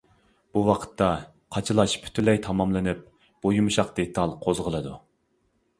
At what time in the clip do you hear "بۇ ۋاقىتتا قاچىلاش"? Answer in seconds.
0.55-1.95